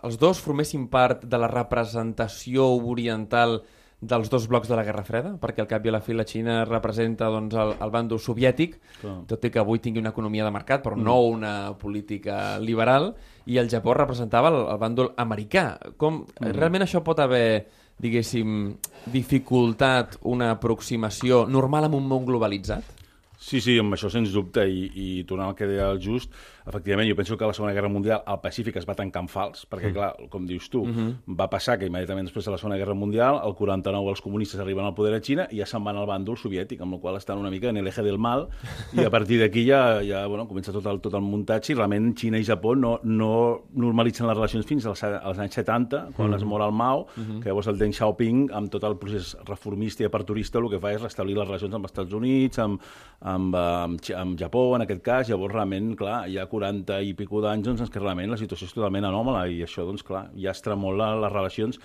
els 0.02 0.18
dos 0.18 0.40
formessin 0.40 0.88
part 0.88 1.24
de 1.24 1.38
la 1.38 1.48
representació 1.48 2.66
oriental 2.66 3.62
dels 4.00 4.30
dos 4.30 4.46
blocs 4.46 4.68
de 4.68 4.76
la 4.78 4.84
Guerra 4.86 5.02
Freda, 5.02 5.32
perquè 5.42 5.64
al 5.64 5.68
cap 5.70 5.84
i 5.84 5.90
a 5.90 5.96
la 5.96 6.00
fi 6.02 6.14
la 6.14 6.26
Xina 6.26 6.60
representa 6.68 7.26
doncs, 7.34 7.56
el, 7.58 7.72
el 7.82 7.90
bàndol 7.90 8.20
soviètic, 8.22 8.76
Clar. 9.00 9.16
tot 9.26 9.44
i 9.44 9.50
que 9.50 9.58
avui 9.58 9.82
tingui 9.82 10.02
una 10.02 10.12
economia 10.14 10.46
de 10.46 10.52
mercat, 10.54 10.84
però 10.84 10.94
mm. 10.94 11.02
no 11.02 11.16
una 11.32 11.54
política 11.78 12.58
liberal, 12.62 13.10
i 13.50 13.58
el 13.58 13.70
Japó 13.72 13.96
representava 13.98 14.52
el, 14.54 14.60
el 14.70 14.78
bàndol 14.78 15.10
americà. 15.18 15.72
Com, 15.98 16.22
mm. 16.22 16.54
Realment 16.54 16.86
això 16.86 17.02
pot 17.02 17.18
haver, 17.24 17.66
diguéssim, 17.98 18.70
dificultat 19.10 20.20
una 20.30 20.52
aproximació 20.54 21.42
normal 21.50 21.90
en 21.90 21.98
un 21.98 22.06
món 22.06 22.28
globalitzat? 22.28 22.94
Sí, 23.38 23.60
sí, 23.62 23.76
amb 23.78 23.94
això 23.94 24.10
sens 24.10 24.32
dubte, 24.34 24.64
i, 24.66 24.88
i 24.94 25.08
tornant 25.26 25.52
al 25.52 25.58
que 25.58 25.66
deia 25.70 25.90
el 25.92 26.00
Just, 26.02 26.34
efectivament, 26.68 27.08
jo 27.08 27.16
penso 27.16 27.36
que 27.36 27.46
la 27.46 27.52
Segona 27.52 27.72
Guerra 27.72 27.88
Mundial 27.88 28.22
el 28.26 28.40
Pacífic 28.42 28.76
es 28.76 28.86
va 28.88 28.94
tancar 28.94 29.22
en 29.24 29.28
fals, 29.28 29.64
perquè, 29.68 29.90
mm. 29.90 29.96
clar, 29.96 30.28
com 30.30 30.46
dius 30.46 30.68
tu, 30.70 30.84
mm 30.84 30.92
-hmm. 30.92 31.36
va 31.38 31.48
passar 31.50 31.78
que 31.78 31.86
immediatament 31.86 32.26
després 32.26 32.44
de 32.44 32.50
la 32.50 32.58
Segona 32.58 32.76
Guerra 32.76 32.94
Mundial, 32.94 33.40
el 33.44 33.54
49 33.54 34.10
els 34.10 34.20
comunistes 34.20 34.60
arriben 34.60 34.84
al 34.84 34.94
poder 34.94 35.14
a 35.14 35.20
Xina 35.20 35.48
i 35.50 35.58
ja 35.58 35.66
se'n 35.66 35.84
van 35.84 35.96
al 35.96 36.06
bàndol 36.06 36.36
soviètic, 36.36 36.80
amb 36.80 36.94
el 36.94 37.00
qual 37.00 37.16
estan 37.16 37.38
una 37.38 37.50
mica 37.50 37.68
en 37.68 37.82
l'eje 37.82 38.02
del 38.02 38.18
mal, 38.18 38.48
i 38.92 39.04
a 39.04 39.10
partir 39.10 39.38
d'aquí 39.40 39.66
ja, 39.66 40.02
ja 40.02 40.26
bueno, 40.26 40.46
comença 40.46 40.72
tot 40.72 40.86
el, 40.86 41.00
tot 41.00 41.14
el 41.14 41.22
muntatge, 41.22 41.72
i 41.72 41.76
realment 41.76 42.14
Xina 42.14 42.38
i 42.38 42.44
Japó 42.44 42.74
no, 42.74 43.00
no 43.02 43.64
normalitzen 43.74 44.26
les 44.26 44.36
relacions 44.36 44.66
fins 44.66 44.86
als, 44.86 45.02
als 45.04 45.38
anys 45.38 45.54
70, 45.54 46.12
quan 46.16 46.30
mm. 46.30 46.34
es 46.34 46.44
mor 46.44 46.62
el 46.62 46.72
Mao, 46.72 47.06
mm 47.16 47.22
-hmm. 47.22 47.42
que 47.42 47.48
llavors 47.48 47.66
el 47.68 47.78
Deng 47.78 47.92
Xiaoping, 47.92 48.50
amb 48.52 48.70
tot 48.70 48.84
el 48.84 48.96
procés 48.96 49.36
reformista 49.46 50.02
i 50.02 50.06
aperturista, 50.06 50.58
el 50.58 50.68
que 50.70 50.80
fa 50.80 50.92
és 50.92 51.02
restablir 51.02 51.36
les 51.36 51.46
relacions 51.46 51.74
amb 51.74 51.84
els 51.84 51.92
Estats 51.92 52.12
Units, 52.12 52.58
amb, 52.58 52.80
amb, 53.20 53.54
amb, 53.54 54.00
amb 54.16 54.38
Japó, 54.38 54.76
en 54.76 54.82
aquest 54.82 55.02
cas, 55.02 55.28
llavors 55.28 55.52
realment, 55.52 55.96
clar, 55.96 56.28
hi 56.28 56.38
ha 56.38 56.46
40 56.58 57.00
i 57.06 57.14
pico 57.18 57.40
d'anys 57.44 57.70
doncs, 57.70 57.88
què 57.92 58.02
realment 58.02 58.34
la 58.34 58.40
situació 58.40 58.68
és 58.68 58.76
totalment 58.76 59.06
anòmala 59.08 59.46
i 59.48 59.62
això, 59.64 59.86
doncs, 59.88 60.04
clar, 60.06 60.26
ja 60.36 60.52
es 60.52 60.62
tremola 60.64 61.14
les 61.22 61.32
relacions 61.32 61.80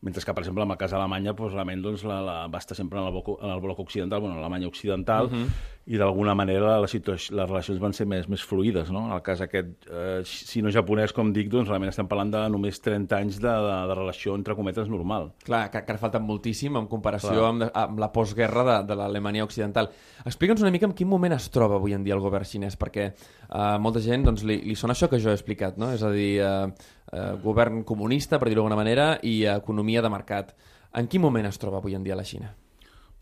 mentre 0.00 0.22
que, 0.22 0.34
per 0.34 0.44
exemple, 0.44 0.64
en 0.64 0.74
el 0.74 0.78
cas 0.80 0.92
d'Alemanya, 0.92 1.32
doncs, 1.32 1.54
realment 1.54 1.82
doncs, 1.82 2.04
la, 2.04 2.20
la, 2.22 2.36
va 2.52 2.60
estar 2.62 2.76
sempre 2.76 3.00
en 3.00 3.06
el, 3.06 3.12
bloc, 3.14 3.32
en 3.40 3.50
el 3.50 3.62
bloc 3.64 3.80
occidental, 3.86 4.20
bueno, 4.20 4.36
l'Alemanya 4.36 4.68
occidental, 4.68 5.26
uh 5.26 5.30
mhm. 5.30 5.42
-huh 5.46 5.76
i 5.86 5.98
d'alguna 6.00 6.34
manera 6.34 6.80
situació, 6.90 7.36
les 7.38 7.46
relacions 7.46 7.78
van 7.78 7.92
ser 7.94 8.08
més, 8.10 8.26
més 8.30 8.42
fluides. 8.42 8.88
No? 8.90 9.04
En 9.06 9.14
el 9.14 9.22
cas 9.26 9.42
aquest 9.44 9.86
eh, 9.86 10.18
sino-japonès, 10.26 11.14
com 11.14 11.30
dic, 11.34 11.46
doncs 11.52 11.70
realment 11.70 11.92
estem 11.92 12.08
parlant 12.10 12.32
de 12.32 12.40
només 12.50 12.80
30 12.82 13.14
anys 13.14 13.38
de, 13.38 13.52
de, 13.66 13.76
de 13.92 13.98
relació 13.98 14.34
entre 14.34 14.56
cometes 14.58 14.90
normal. 14.90 15.30
Clar, 15.46 15.62
que, 15.70 15.84
que 15.86 15.94
ara 15.94 16.02
falta 16.02 16.22
moltíssim 16.22 16.74
en 16.80 16.90
comparació 16.90 17.46
amb, 17.46 17.68
amb 17.70 18.02
la 18.02 18.10
postguerra 18.14 18.66
de, 18.66 18.76
de 18.90 18.98
l'Alemanya 18.98 19.46
occidental. 19.46 19.92
Explica'ns 20.26 20.66
una 20.66 20.74
mica 20.74 20.90
en 20.90 20.96
quin 20.98 21.10
moment 21.10 21.36
es 21.38 21.46
troba 21.54 21.78
avui 21.78 21.94
en 21.94 22.02
dia 22.06 22.18
el 22.18 22.24
govern 22.24 22.48
xinès, 22.50 22.74
perquè 22.80 23.06
eh, 23.12 23.76
molta 23.78 24.02
gent 24.02 24.26
doncs, 24.26 24.42
li, 24.48 24.58
li 24.66 24.74
sona 24.74 24.98
això 24.98 25.06
que 25.12 25.22
jo 25.22 25.30
he 25.30 25.38
explicat, 25.38 25.78
no? 25.78 25.92
és 25.94 26.02
a 26.02 26.10
dir, 26.10 26.32
eh, 26.42 26.95
eh, 27.12 27.32
govern 27.42 27.82
comunista, 27.84 28.38
per 28.38 28.48
dir-ho 28.48 28.62
d'alguna 28.62 28.78
manera, 28.78 29.08
i 29.22 29.44
economia 29.50 30.02
de 30.02 30.12
mercat. 30.12 30.54
En 30.96 31.08
quin 31.08 31.22
moment 31.22 31.46
es 31.46 31.58
troba 31.58 31.82
avui 31.82 31.94
en 31.94 32.04
dia 32.06 32.16
la 32.16 32.24
Xina? 32.24 32.52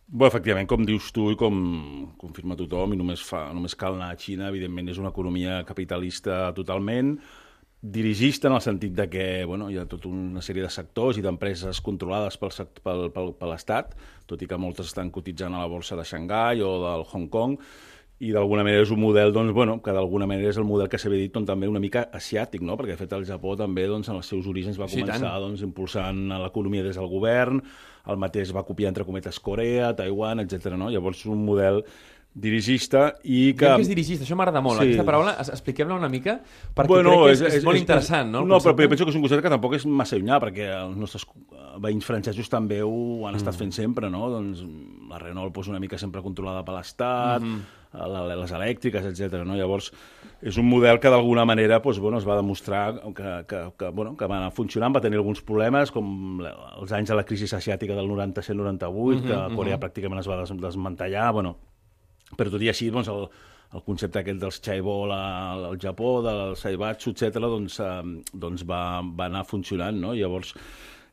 Bé, 0.05 0.27
efectivament, 0.29 0.69
com 0.69 0.85
dius 0.85 1.09
tu 1.17 1.31
i 1.33 1.37
com 1.41 1.55
confirma 2.21 2.59
tothom, 2.59 2.93
i 2.93 2.99
només, 3.01 3.23
fa, 3.25 3.47
només 3.57 3.75
cal 3.75 3.97
anar 3.97 4.11
a 4.13 4.19
Xina, 4.21 4.51
evidentment 4.53 4.93
és 4.93 5.01
una 5.01 5.11
economia 5.15 5.63
capitalista 5.65 6.51
totalment, 6.55 7.15
dirigista 7.85 8.49
en 8.49 8.55
el 8.57 8.63
sentit 8.65 8.93
de 8.97 9.09
que 9.13 9.25
bueno, 9.45 9.71
hi 9.71 9.77
ha 9.77 9.85
tota 9.89 10.09
una 10.09 10.41
sèrie 10.45 10.65
de 10.65 10.71
sectors 10.73 11.19
i 11.21 11.25
d'empreses 11.25 11.83
controlades 11.85 12.39
pel, 12.41 12.53
pel, 12.85 13.03
pel, 13.13 13.33
per 13.37 13.49
l'Estat, 13.51 13.93
tot 14.29 14.41
i 14.41 14.49
que 14.49 14.61
moltes 14.61 14.89
estan 14.89 15.11
cotitzant 15.13 15.53
a 15.53 15.61
la 15.61 15.69
borsa 15.69 15.97
de 15.97 16.07
Xangai 16.09 16.63
o 16.65 16.71
del 16.85 17.05
Hong 17.11 17.29
Kong, 17.33 17.59
i 18.21 18.31
d'alguna 18.33 18.63
manera 18.63 18.83
és 18.85 18.91
un 18.95 19.01
model 19.03 19.33
doncs, 19.35 19.53
bueno, 19.53 19.81
que 19.83 19.91
d'alguna 19.93 20.27
manera 20.27 20.49
és 20.49 20.57
el 20.57 20.65
model 20.65 20.89
que 20.89 20.99
s'havia 20.99 21.19
dit 21.19 21.33
doncs, 21.35 21.47
també 21.51 21.67
una 21.69 21.81
mica 21.83 22.07
asiàtic, 22.15 22.63
no? 22.63 22.77
perquè 22.79 22.95
de 22.95 22.97
fet 22.97 23.13
el 23.13 23.25
Japó 23.27 23.57
també 23.59 23.87
doncs, 23.91 24.09
en 24.09 24.17
els 24.17 24.27
seus 24.31 24.47
orígens 24.47 24.79
va 24.79 24.87
començar 24.87 25.19
sí, 25.19 25.43
doncs, 25.43 25.63
impulsant 25.67 26.29
l'economia 26.29 26.85
des 26.87 26.97
del 26.97 27.09
govern, 27.11 27.61
el 28.07 28.17
mateix 28.17 28.53
va 28.55 28.63
copiar 28.65 28.89
entre 28.93 29.05
cometes 29.05 29.41
Corea, 29.41 29.95
Taiwan, 29.97 30.41
etc. 30.41 30.77
No? 30.79 30.91
Llavors 30.91 31.25
un 31.27 31.45
model 31.45 31.83
dirigista 32.35 33.15
i 33.23 33.53
que... 33.55 33.63
Diem 33.67 33.77
que 33.79 33.85
és 33.87 33.91
dirigista, 33.93 34.25
això 34.27 34.35
m'agrada 34.39 34.61
molt. 34.65 34.81
Sí. 34.83 34.89
Aquesta 34.91 35.05
paraula, 35.07 35.37
expliquem-la 35.39 35.95
una 36.01 36.09
mica, 36.11 36.41
perquè 36.75 36.91
Bueno, 36.91 37.13
crec 37.23 37.39
que 37.39 37.47
és, 37.47 37.59
és, 37.61 37.67
molt 37.67 37.79
interessant, 37.79 38.31
no? 38.35 38.43
No, 38.49 38.59
però 38.59 38.75
penso 38.75 39.07
que 39.07 39.13
és 39.15 39.19
un 39.21 39.23
concepte 39.23 39.45
que 39.47 39.53
tampoc 39.55 39.77
és 39.79 39.87
massa 39.87 40.19
llunyà, 40.19 40.41
perquè 40.43 40.67
els 40.75 40.97
nostres 40.99 41.27
veïns 41.83 42.05
francesos 42.07 42.51
també 42.51 42.81
ho 42.83 43.27
han 43.29 43.35
Mm. 43.35 43.41
estat 43.43 43.55
fent 43.59 43.73
sempre, 43.73 44.11
no? 44.11 44.27
Doncs 44.31 44.65
la 45.11 45.19
Renault 45.23 45.55
pues, 45.55 45.69
una 45.71 45.79
mica 45.81 45.97
sempre 45.99 46.23
controlada 46.23 46.65
per 46.65 46.75
l'Estat, 46.75 47.41
Mhm. 47.43 47.55
la- 47.55 47.84
les 47.95 48.53
elèctriques, 48.59 49.07
etc. 49.07 49.45
No? 49.47 49.57
Llavors, 49.59 49.91
és 50.43 50.59
un 50.61 50.67
model 50.69 50.99
que 51.01 51.13
d'alguna 51.13 51.45
manera 51.49 51.81
pues, 51.83 51.99
bueno, 52.03 52.19
es 52.19 52.27
va 52.29 52.37
demostrar 52.37 53.01
que, 53.15 53.45
que, 53.49 53.61
que, 53.79 53.89
bueno, 53.89 54.17
que 54.17 54.27
va 54.27 54.39
anar 54.41 54.53
funcionant, 54.53 54.95
va 54.97 55.03
tenir 55.05 55.21
alguns 55.21 55.43
problemes, 55.47 55.93
com 55.95 56.43
els 56.45 56.93
anys 56.93 57.13
de 57.13 57.19
la 57.19 57.25
crisi 57.25 57.49
asiàtica 57.49 57.97
del 57.97 58.11
97-98, 58.11 59.15
Mhm, 59.15 59.27
que 59.29 59.57
Corea 59.57 59.81
pràcticament 59.81 60.21
es 60.21 60.29
va 60.29 60.41
des 60.41 60.53
desmantellar, 60.61 61.33
bueno, 61.33 61.57
però 62.37 62.51
tot 62.51 62.63
i 62.63 62.69
així, 62.69 62.91
doncs, 62.91 63.09
el, 63.09 63.29
el 63.75 63.83
concepte 63.87 64.21
aquest 64.21 64.41
dels 64.41 64.61
chaebol 64.61 65.13
al, 65.13 65.65
al 65.71 65.79
Japó, 65.81 66.17
del 66.25 66.57
saibatsu, 66.57 67.15
etc., 67.15 67.41
doncs, 67.43 67.79
eh, 67.81 68.03
doncs 68.33 68.67
va, 68.69 69.01
va 69.03 69.31
anar 69.31 69.45
funcionant, 69.49 69.99
no? 70.01 70.15
Llavors, 70.15 70.55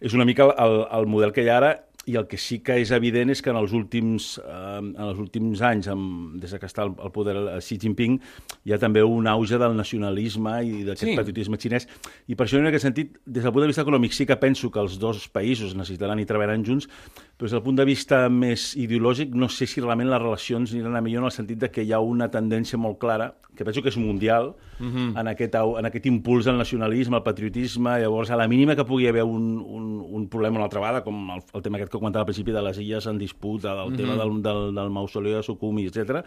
és 0.01 0.15
una 0.17 0.25
mica 0.25 0.50
el, 0.50 0.81
el 0.97 1.07
model 1.07 1.33
que 1.33 1.45
hi 1.45 1.50
ha 1.51 1.57
ara 1.61 1.71
i 2.10 2.15
el 2.17 2.25
que 2.25 2.38
sí 2.41 2.60
que 2.65 2.79
és 2.81 2.89
evident 2.96 3.29
és 3.29 3.43
que 3.46 3.51
en 3.51 3.58
els 3.60 3.74
últims, 3.77 4.39
eh, 4.41 4.77
en 4.79 4.96
els 5.05 5.20
últims 5.22 5.62
anys, 5.62 5.88
amb, 5.91 6.39
des 6.41 6.53
que 6.58 6.65
està 6.65 6.81
al, 6.88 6.96
poder 7.13 7.36
el 7.38 7.50
Xi 7.62 7.77
Jinping, 7.77 8.20
hi 8.65 8.74
ha 8.74 8.79
també 8.81 9.03
un 9.05 9.27
auge 9.29 9.60
del 9.62 9.75
nacionalisme 9.77 10.55
i 10.65 10.84
d'aquest 10.88 11.12
Sí. 11.12 11.15
patriotisme 11.15 11.58
xinès. 11.58 11.88
I 12.27 12.36
per 12.36 12.48
això, 12.48 12.58
en 12.58 12.65
aquest 12.67 12.84
sentit, 12.84 13.20
des 13.25 13.43
del 13.43 13.53
punt 13.53 13.62
de 13.62 13.67
vista 13.67 13.84
econòmic, 13.84 14.13
sí 14.13 14.25
que 14.25 14.36
penso 14.36 14.72
que 14.72 14.79
els 14.79 14.98
dos 14.98 15.29
països 15.29 15.75
necessitaran 15.75 16.20
i 16.20 16.25
treballaran 16.25 16.65
junts, 16.65 16.88
però 17.38 17.46
des 17.46 17.51
del 17.51 17.62
punt 17.62 17.77
de 17.77 17.86
vista 17.86 18.29
més 18.29 18.75
ideològic, 18.75 19.36
no 19.36 19.48
sé 19.50 19.67
si 19.67 19.81
realment 19.81 20.10
les 20.10 20.22
relacions 20.22 20.74
aniran 20.74 20.96
a 20.96 21.01
millor 21.01 21.22
en 21.22 21.25
el 21.25 21.31
sentit 21.31 21.60
de 21.60 21.70
que 21.70 21.84
hi 21.84 21.91
ha 21.91 22.00
una 22.00 22.29
tendència 22.31 22.77
molt 22.77 22.98
clara, 22.98 23.36
que 23.55 23.65
penso 23.65 23.81
que 23.81 23.89
és 23.89 23.98
mundial, 23.98 24.55
uh 24.79 24.84
-huh. 24.86 25.20
en, 25.20 25.27
aquest, 25.27 25.55
en 25.55 25.86
aquest 25.86 26.05
impuls 26.05 26.48
al 26.48 26.58
nacionalisme, 26.58 27.15
al 27.17 27.24
patriotisme, 27.24 28.00
llavors 28.00 28.31
a 28.31 28.36
la 28.36 28.48
mínima 28.48 28.75
que 28.75 28.86
pugui 28.86 29.08
haver 29.08 29.24
un, 29.24 29.60
un, 29.60 30.05
un 30.10 30.29
problema 30.29 30.55
una 30.55 30.63
altra 30.65 30.79
vegada, 30.79 31.03
com 31.03 31.29
el, 31.31 31.41
el 31.53 31.62
tema 31.62 31.77
aquest 31.77 31.90
que 31.91 32.00
comentava 32.00 32.24
al 32.24 32.31
principi 32.31 32.55
de 32.55 32.63
les 32.63 32.79
illes 32.81 33.05
en 33.12 33.19
disputa, 33.19 33.75
del 33.75 33.88
uh 33.88 33.91
-huh. 33.91 33.98
tema 33.98 34.15
del, 34.15 34.41
del, 34.41 34.75
del 34.75 34.89
mausoleu 34.89 35.36
de 35.38 35.43
Sukumi, 35.43 35.86
etc 35.86 36.25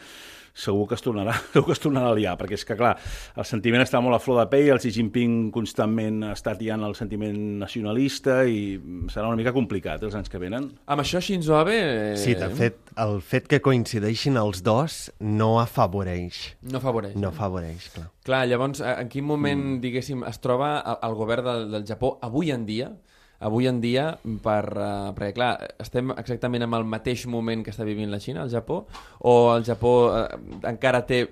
segur 0.54 0.86
que 0.86 0.94
es 0.94 1.02
tornarà, 1.02 1.34
segur 1.52 1.66
que 1.66 1.74
es 1.74 1.82
tornarà 1.82 2.12
a 2.12 2.14
liar, 2.14 2.36
perquè 2.38 2.54
és 2.54 2.64
que, 2.64 2.76
clar, 2.78 2.94
el 3.36 3.46
sentiment 3.48 3.82
està 3.82 4.00
molt 4.00 4.16
a 4.16 4.20
flor 4.22 4.38
de 4.38 4.46
pell, 4.52 4.70
el 4.76 4.80
Xi 4.80 4.92
Jinping 4.94 5.50
constantment 5.54 6.22
està 6.30 6.54
tiant 6.58 6.86
el 6.86 6.94
sentiment 6.94 7.36
nacionalista 7.58 8.42
i 8.46 8.78
serà 9.10 9.26
una 9.26 9.38
mica 9.40 9.52
complicat 9.56 10.06
els 10.06 10.14
anys 10.14 10.30
que 10.30 10.38
venen. 10.38 10.70
Amb 10.86 11.02
això 11.02 11.20
Shinzo 11.20 11.58
Abe... 11.58 11.74
Eh, 11.74 12.16
Sí, 12.24 12.36
de 12.38 12.46
fet, 12.54 12.78
el 13.02 13.18
fet 13.26 13.48
que 13.50 13.58
coincideixin 13.64 14.38
els 14.40 14.62
dos 14.64 15.10
no 15.18 15.58
afavoreix. 15.60 16.54
No 16.70 16.78
afavoreix. 16.78 17.18
No 17.18 17.32
afavoreix, 17.34 17.90
clar. 17.96 18.06
Clar, 18.24 18.44
llavors, 18.48 18.80
a- 18.80 19.00
en 19.02 19.10
quin 19.12 19.26
moment, 19.26 19.58
mm. 19.58 19.82
diguéssim, 19.82 20.22
es 20.28 20.38
troba 20.40 20.76
el, 20.78 21.00
el 21.10 21.18
govern 21.18 21.50
del, 21.50 21.66
del 21.74 21.88
Japó 21.90 22.14
avui 22.22 22.54
en 22.54 22.64
dia, 22.68 22.92
avui 23.40 23.68
en 23.70 23.80
dia, 23.82 24.10
per, 24.44 24.62
uh, 24.76 25.10
perquè, 25.16 25.32
clar, 25.36 25.52
estem 25.82 26.12
exactament 26.14 26.66
en 26.66 26.76
el 26.76 26.86
mateix 26.88 27.26
moment 27.30 27.64
que 27.64 27.74
està 27.74 27.86
vivint 27.86 28.12
la 28.12 28.20
Xina, 28.22 28.44
el 28.44 28.52
Japó, 28.52 28.84
o 29.20 29.34
el 29.56 29.66
Japó 29.66 29.94
uh, 30.10 30.28
encara 30.68 31.04
té 31.08 31.24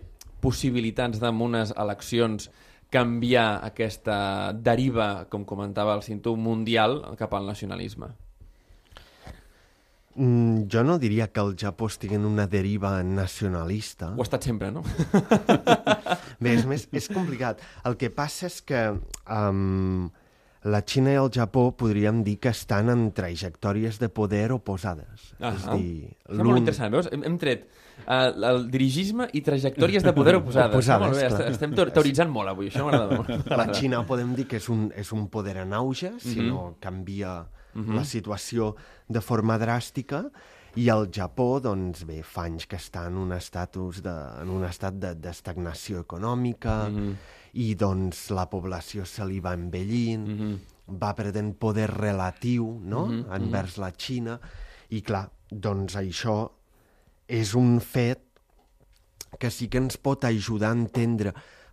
possibilitats 0.42 1.22
d'en 1.22 1.40
unes 1.40 1.72
eleccions 1.78 2.50
canviar 2.92 3.62
aquesta 3.64 4.52
deriva, 4.52 5.24
com 5.32 5.46
comentava 5.48 5.94
el 5.96 6.04
Cinto, 6.04 6.36
mundial 6.36 7.00
cap 7.16 7.32
al 7.34 7.48
nacionalisme? 7.48 8.10
Mm, 10.14 10.68
jo 10.68 10.82
no 10.84 10.98
diria 11.00 11.30
que 11.32 11.40
el 11.40 11.54
Japó 11.56 11.86
estigui 11.88 12.18
en 12.18 12.26
una 12.28 12.46
deriva 12.46 13.02
nacionalista. 13.02 14.10
Ho 14.12 14.20
ha 14.20 14.28
estat 14.28 14.44
sempre, 14.44 14.68
no? 14.70 14.82
Bé, 16.42 16.52
és, 16.52 16.66
més, 16.68 16.84
és 16.92 17.08
complicat. 17.08 17.62
El 17.88 17.96
que 17.96 18.10
passa 18.12 18.50
és 18.50 18.60
que 18.60 18.82
um, 18.92 20.10
la 20.64 20.80
Xina 20.86 21.10
i 21.10 21.18
el 21.18 21.30
Japó 21.34 21.72
podríem 21.76 22.22
dir 22.22 22.36
que 22.38 22.48
estan 22.54 22.88
en 22.92 23.10
trajectòries 23.12 23.98
de 23.98 24.08
poder 24.08 24.52
oposades. 24.54 25.32
Ah, 25.40 25.50
és 25.56 25.64
dir, 25.74 26.10
és 26.28 26.38
molt 26.38 26.58
interessant, 26.60 26.92
veus? 26.94 27.08
Hem, 27.10 27.24
hem 27.26 27.38
tret 27.38 27.64
uh, 28.06 28.30
el 28.50 28.68
dirigisme 28.70 29.26
i 29.34 29.40
trajectòries 29.42 30.04
de 30.06 30.12
poder 30.14 30.36
oposades. 30.38 30.70
Oposades, 30.76 30.86
Està 30.86 31.00
molt 31.02 31.18
bé, 31.18 31.26
clar. 31.28 31.50
estem 31.50 31.74
teor- 31.74 31.90
teoritzant 31.96 32.30
molt 32.30 32.48
avui, 32.52 32.68
això 32.70 32.86
m'agrada 32.86 33.18
molt. 33.18 33.50
La 33.58 33.66
Xina 33.74 34.04
podem 34.06 34.34
dir 34.38 34.46
que 34.46 34.56
és 34.62 34.68
un, 34.70 34.86
és 34.94 35.10
un 35.12 35.26
poder 35.28 35.56
en 35.64 35.72
auge, 35.74 36.12
si 36.20 36.38
Mhm. 36.40 36.48
no 36.48 36.76
canvia 36.80 37.40
la 37.74 38.04
situació 38.04 38.74
de 39.08 39.20
forma 39.24 39.58
dràstica, 39.58 40.26
i 40.76 40.88
el 40.88 41.08
Japó, 41.12 41.58
doncs 41.60 42.04
bé, 42.08 42.22
fa 42.22 42.44
anys 42.44 42.66
que 42.66 42.76
està 42.76 43.06
en 43.08 43.16
un, 43.16 43.32
estatus 43.32 44.02
de, 44.04 44.12
en 44.42 44.48
un 44.48 44.62
estat 44.64 44.94
de- 44.94 45.14
d'estagnació 45.14 45.96
de, 45.96 46.02
econòmica, 46.02 46.88
Mhm. 46.88 47.16
I 47.54 47.74
doncs 47.74 48.30
la 48.30 48.46
població 48.50 49.04
se 49.04 49.24
li 49.28 49.40
va 49.40 49.52
envellint, 49.54 50.26
Mhm. 50.28 50.58
va 51.00 51.14
perdent 51.14 51.54
poder 51.58 51.88
relatiu 51.90 52.80
no? 52.82 53.06
envers 53.34 53.76
la 53.78 53.92
Xina, 53.92 54.38
i 54.90 55.00
clar, 55.02 55.30
doncs 55.50 55.94
això 55.96 56.50
és 57.28 57.54
un 57.54 57.80
fet 57.80 58.20
que 59.38 59.50
sí 59.50 59.68
que 59.68 59.78
ens 59.78 59.96
pot 59.96 60.24
ajudar 60.24 60.70
a 60.70 60.76
entendre 60.76 61.32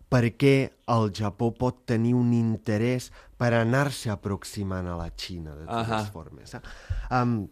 per 0.09 0.23
què 0.37 0.71
el 0.87 1.11
Japó 1.13 1.51
pot 1.53 1.85
tenir 1.85 2.13
un 2.15 2.31
interès 2.33 3.11
per 3.37 3.53
anar-se 3.53 4.09
aproximant 4.09 4.87
a 4.87 4.95
la 4.97 5.09
Xina, 5.15 5.55
de 5.55 5.65
totes 5.65 5.89
Ahà. 5.89 6.11
formes. 6.11 6.53
Eh? 6.53 6.59
Um, 7.11 7.47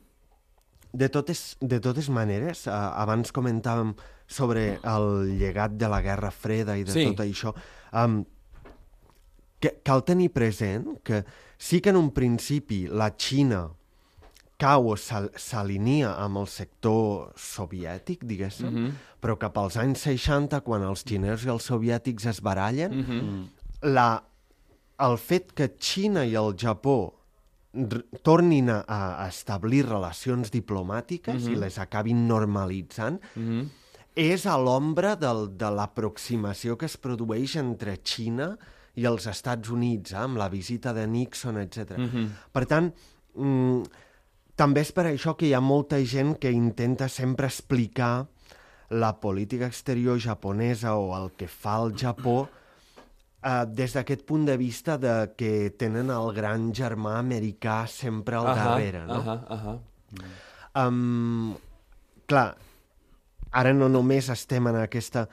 de, 0.93 1.09
totes, 1.09 1.57
de 1.61 1.79
totes 1.79 2.09
maneres, 2.09 2.65
uh, 2.67 2.71
abans 2.71 3.31
comentàvem 3.31 3.93
sobre 4.27 4.79
el 4.83 5.37
llegat 5.39 5.71
de 5.79 5.87
la 5.89 6.01
Guerra 6.01 6.31
Freda 6.31 6.77
i 6.77 6.83
de 6.83 6.91
Sí. 6.91 7.05
tot 7.05 7.23
això. 7.25 7.53
Um, 7.93 8.25
que, 9.59 9.79
cal 9.83 10.03
tenir 10.03 10.29
present 10.31 10.99
que 11.03 11.23
sí 11.57 11.81
que 11.81 11.89
en 11.89 11.95
un 11.97 12.11
principi 12.11 12.87
la 12.87 13.13
Xina 13.17 13.69
cau 14.57 14.89
o 14.89 14.95
s'al- 14.97 15.31
s'alinea 15.35 16.15
amb 16.23 16.37
el 16.39 16.47
sector 16.47 17.31
soviètic, 17.37 18.23
diguéssim, 18.25 18.69
Mhm. 18.71 18.91
però 19.21 19.37
cap 19.37 19.57
als 19.57 19.77
anys 19.77 19.99
60, 20.01 20.61
quan 20.61 20.81
els 20.83 21.03
xinesos 21.05 21.45
i 21.45 21.49
els 21.49 21.63
soviètics 21.69 22.25
es 22.25 22.41
barallen, 22.41 22.91
Mhm. 22.91 23.49
la, 23.93 24.23
el 24.99 25.17
fet 25.17 25.53
que 25.53 25.75
Xina 25.79 26.25
i 26.25 26.33
el 26.35 26.55
Japó 26.57 27.13
tornin 28.23 28.69
a, 28.71 28.83
a 28.87 29.27
establir 29.27 29.85
relacions 29.85 30.49
diplomàtiques 30.51 31.47
i 31.47 31.55
les 31.55 31.77
acabin 31.77 32.27
normalitzant, 32.27 33.19
Mhm. 33.35 33.69
És 34.17 34.47
a 34.49 34.55
l'ombra 34.57 35.13
de 35.15 35.69
l'aproximació 35.69 36.75
que 36.77 36.89
es 36.89 36.97
produeix 36.97 37.55
entre 37.61 37.99
Xina 38.01 38.55
i 38.97 39.05
els 39.05 39.27
Estats 39.29 39.69
Units, 39.69 40.15
eh, 40.15 40.17
amb 40.17 40.39
la 40.41 40.49
visita 40.49 40.93
de 40.93 41.05
Nixon, 41.05 41.59
etc. 41.61 41.97
Mhm. 41.97 42.29
Per 42.51 42.65
tant, 42.65 42.91
mm, 43.35 43.83
també 44.55 44.81
és 44.81 44.91
per 44.91 45.05
això 45.05 45.35
que 45.37 45.45
hi 45.45 45.53
ha 45.53 45.61
molta 45.61 46.03
gent 46.03 46.39
que 46.39 46.51
intenta 46.51 47.07
sempre 47.07 47.45
explicar 47.45 48.27
la 48.89 49.19
política 49.19 49.67
exterior 49.67 50.17
japonesa 50.17 50.95
o 50.95 51.15
el 51.15 51.31
que 51.35 51.47
fa 51.47 51.83
el 51.83 51.93
Japó 51.93 52.47
eh, 53.43 53.65
des 53.67 53.93
d'aquest 53.93 54.25
punt 54.25 54.45
de 54.45 54.57
vista 54.57 54.97
de 54.97 55.33
que 55.37 55.69
tenen 55.77 56.09
el 56.09 56.33
gran 56.33 56.71
germà 56.73 57.19
americà 57.19 57.85
sempre 57.87 58.35
al 58.35 58.45
darrere, 58.55 59.05
no? 59.05 59.21
Ahà, 59.21 59.37
ahà. 59.49 59.77
Um, 60.87 61.55
clar, 62.25 62.55
ara 63.51 63.73
no 63.73 63.87
només 63.89 64.29
estem 64.29 64.67
en 64.67 64.75
aquesta, 64.75 65.27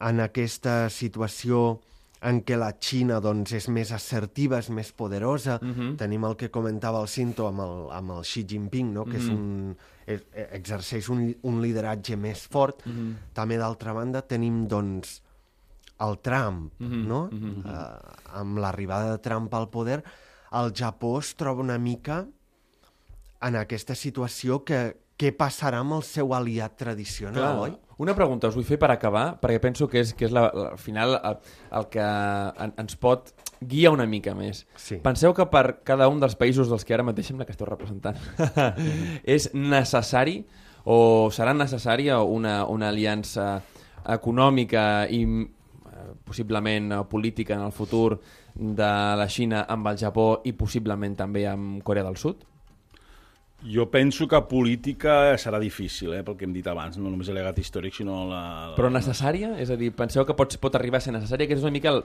en 0.00 0.20
aquesta 0.20 0.88
situació 0.90 1.80
en 2.26 2.40
què 2.42 2.56
la 2.58 2.72
Xina 2.80 3.20
doncs, 3.20 3.52
és 3.52 3.68
més 3.68 3.92
assertiva, 3.92 4.58
és 4.58 4.70
més 4.70 4.90
poderosa. 4.92 5.58
Mhm. 5.62 5.96
Tenim 6.00 6.24
el 6.24 6.34
que 6.36 6.50
comentava 6.50 7.00
el 7.00 7.08
Cinto 7.08 7.46
amb 7.46 7.60
el, 7.60 7.90
amb 7.92 8.10
el 8.16 8.24
Xi 8.24 8.44
Jinping, 8.48 8.92
no? 8.94 9.04
que 9.04 9.18
és 9.18 9.24
Mhm. 9.28 9.34
un, 9.36 9.76
és, 10.06 10.22
exerceix 10.52 11.08
un, 11.08 11.34
un 11.42 11.60
lideratge 11.62 12.16
més 12.16 12.46
fort. 12.48 12.84
Mhm. 12.86 13.14
També, 13.34 13.58
d'altra 13.58 13.92
banda, 13.92 14.22
tenim 14.22 14.66
doncs, 14.66 15.22
el 16.00 16.18
Trump, 16.20 16.72
Mhm, 16.78 17.06
no? 17.06 17.28
mhm. 17.30 17.62
Uh, 17.64 18.38
amb 18.40 18.58
l'arribada 18.58 19.12
de 19.12 19.18
Trump 19.18 19.52
al 19.54 19.68
poder, 19.70 20.02
el 20.52 20.72
Japó 20.74 21.18
es 21.20 21.34
troba 21.36 21.60
una 21.62 21.78
mica 21.78 22.26
en 23.40 23.56
aquesta 23.56 23.94
situació 23.94 24.64
que 24.64 24.96
què 25.16 25.32
passarà 25.32 25.80
amb 25.80 25.96
el 25.96 26.04
seu 26.04 26.34
aliat 26.36 26.76
tradicional, 26.76 27.40
Clar, 27.40 27.70
oi? 27.70 27.74
una 28.04 28.14
pregunta 28.14 28.50
us 28.50 28.56
vull 28.58 28.66
fer 28.68 28.76
per 28.80 28.90
acabar, 28.92 29.38
perquè 29.40 29.60
penso 29.62 29.88
que 29.88 30.02
és, 30.04 30.12
que 30.16 30.28
és 30.28 30.34
la, 30.34 30.50
la, 30.52 30.68
al 30.74 30.80
final 30.80 31.16
el, 31.16 31.38
el 31.80 31.88
que 31.92 32.04
en, 32.04 32.74
ens 32.82 32.98
pot 33.00 33.32
guiar 33.60 33.94
una 33.94 34.04
mica 34.04 34.34
més. 34.36 34.66
Sí. 34.76 34.98
Penseu 35.04 35.32
que 35.36 35.46
per 35.48 35.80
cada 35.88 36.10
un 36.12 36.20
dels 36.20 36.36
països 36.36 36.68
dels 36.68 36.84
que 36.84 36.92
ara 36.92 37.06
mateix 37.06 37.30
sembla 37.30 37.46
que 37.48 37.56
esteu 37.56 37.68
representant 37.68 38.20
és 39.36 39.48
necessari 39.54 40.42
o 40.84 40.98
serà 41.34 41.54
necessària 41.56 42.20
una, 42.20 42.60
una 42.70 42.90
aliança 42.92 43.56
econòmica 44.12 45.06
i 45.10 45.22
eh, 45.24 46.10
possiblement 46.28 46.92
eh, 46.92 47.00
política 47.08 47.56
en 47.56 47.64
el 47.64 47.72
futur 47.72 48.20
de 48.54 48.92
la 49.18 49.26
Xina 49.32 49.64
amb 49.72 49.88
el 49.88 49.98
Japó 49.98 50.28
i 50.44 50.52
possiblement 50.52 51.16
també 51.16 51.46
amb 51.48 51.80
Corea 51.82 52.04
del 52.06 52.20
Sud? 52.20 52.44
Jo 53.64 53.86
penso 53.88 54.26
que 54.28 54.38
política 54.46 55.32
serà 55.40 55.58
difícil, 55.58 56.12
eh, 56.12 56.20
pel 56.22 56.36
que 56.36 56.44
hem 56.44 56.52
dit 56.52 56.66
abans, 56.68 56.98
no 57.00 57.08
només 57.08 57.30
el 57.32 57.38
llegat 57.38 57.56
històric, 57.58 57.94
sinó 57.96 58.18
la... 58.28 58.40
la... 58.68 58.74
Però 58.76 58.90
necessària? 58.92 59.54
És 59.62 59.72
a 59.72 59.78
dir, 59.80 59.88
penseu 59.96 60.26
que 60.28 60.34
pot, 60.36 60.58
pot 60.60 60.76
arribar 60.76 61.00
a 61.00 61.04
ser 61.06 61.14
necessària? 61.14 61.48
Aquesta 61.48 61.62
és 61.62 61.64
una 61.64 61.72
mica 61.72 61.94
el, 61.94 62.02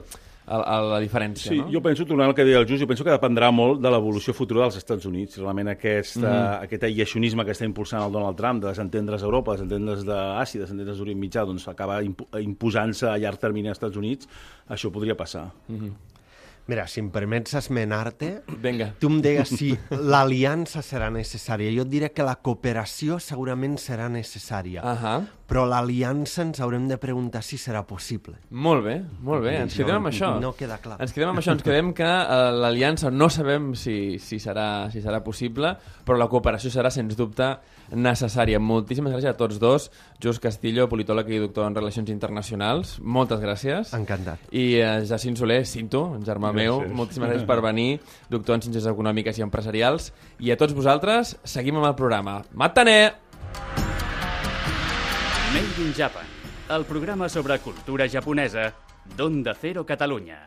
el, 0.48 0.62
el, 0.62 0.88
la 0.94 1.00
diferència, 1.04 1.52
Sí, 1.52 1.58
no? 1.60 1.68
jo 1.70 1.82
penso, 1.84 2.06
tornant 2.08 2.32
al 2.32 2.36
que 2.38 2.46
deia 2.48 2.62
el 2.62 2.66
Just, 2.66 2.80
jo 2.82 2.88
penso 2.88 3.04
que 3.04 3.12
dependrà 3.12 3.50
molt 3.54 3.82
de 3.84 3.92
l'evolució 3.92 4.34
futura 4.34 4.64
dels 4.64 4.80
Estats 4.80 5.06
Units. 5.06 5.38
Realment 5.42 5.74
aquesta, 5.74 6.24
mm. 6.24 6.70
aquest 6.70 6.86
aïllacionisme 6.88 7.44
que 7.44 7.54
està 7.54 7.68
impulsant 7.68 8.00
el 8.00 8.16
Donald 8.16 8.40
Trump, 8.40 8.62
de 8.64 8.70
desentendre's 8.70 9.22
d'Europa, 9.22 9.58
desentendre's 9.60 10.06
d'Àsia, 10.08 10.64
desentendre's 10.64 11.04
d'Orient 11.04 11.20
Mitjà, 11.20 11.44
doncs 11.46 11.68
acaba 11.70 12.00
imposant-se 12.40 13.12
a 13.12 13.18
llarg 13.20 13.44
termini 13.44 13.70
als 13.70 13.78
Estats 13.78 14.00
Units, 14.00 14.30
això 14.72 14.90
podria 14.90 15.18
passar. 15.20 15.50
Mhm. 15.68 16.11
Mira, 16.70 16.86
si 16.86 17.00
em 17.02 17.08
permets 17.10 17.54
esmenar-te, 17.58 18.28
tu 19.02 19.08
em 19.10 19.16
deies 19.24 19.50
si 19.50 19.72
l'aliança 19.90 20.82
serà 20.86 21.08
necessària. 21.10 21.72
Jo 21.74 21.82
et 21.82 21.90
diré 21.90 22.10
que 22.14 22.22
la 22.22 22.36
cooperació 22.38 23.18
segurament 23.18 23.74
serà 23.82 24.06
necessària, 24.12 24.84
Ahà. 24.86 25.16
Però 25.52 25.66
l'aliança 25.68 26.46
ens 26.46 26.62
haurem 26.64 26.86
de 26.88 26.96
preguntar 26.96 27.42
si 27.44 27.58
serà 27.60 27.82
possible. 27.84 28.38
Molt 28.56 28.86
bé, 28.86 28.94
molt 29.20 29.42
bé. 29.44 29.58
Ens 29.60 29.74
quedem 29.76 29.98
amb 29.98 30.08
això. 30.08 30.30
No 30.40 30.54
queda 30.56 30.78
clar. 30.80 30.96
Ens 31.04 31.12
quedem 31.12 31.28
amb 31.28 31.42
això, 31.42 31.52
ens 31.52 31.64
quedem 31.66 31.90
que 31.96 32.08
eh, 32.08 32.46
l'aliança 32.56 33.10
no 33.12 33.28
sabem 33.28 33.74
si, 33.76 34.16
si, 34.16 34.38
serà, 34.40 34.88
si 34.88 35.02
serà 35.04 35.20
possible, 35.20 35.74
però 36.08 36.16
la 36.16 36.30
cooperació 36.32 36.72
serà, 36.72 36.88
sens 36.88 37.18
dubte, 37.18 37.50
necessària. 37.92 38.56
Moltíssimes 38.64 39.12
gràcies 39.12 39.34
a 39.34 39.36
tots 39.36 39.60
dos. 39.60 39.90
Just 40.24 40.40
Castillo, 40.40 40.86
politòleg 40.88 41.28
i 41.36 41.42
doctor 41.42 41.68
en 41.68 41.76
Relacions 41.76 42.08
Internacionals. 42.14 42.94
Moltes 43.04 43.42
gràcies. 43.44 43.92
Encantat. 43.98 44.48
I 44.56 44.78
eh, 44.80 44.94
Jacint 45.04 45.36
Soler, 45.36 45.66
Cinto, 45.68 46.06
germà 46.24 46.54
meu, 46.56 46.80
Gràcies. 46.80 46.96
moltíssimes 46.96 47.28
gràcies 47.28 47.44
per 47.50 47.58
venir, 47.60 47.90
doctor 48.32 48.56
en 48.56 48.64
Ciències 48.64 48.88
Econòmiques 48.88 49.36
i 49.36 49.44
Empresarials. 49.44 50.14
I 50.40 50.54
a 50.54 50.56
tots 50.56 50.72
vosaltres, 50.72 51.36
seguim 51.44 51.76
amb 51.76 51.90
el 51.92 51.98
programa. 52.00 52.40
Matané! 52.56 53.31
Made 55.52 55.82
in 55.84 55.92
Japan, 55.92 56.24
el 56.70 56.86
programa 56.86 57.28
sobre 57.28 57.58
cultura 57.58 58.06
japonesa 58.08 58.72
d'Onda 59.18 59.52
Cero 59.52 59.84
Catalunya. 59.84 60.38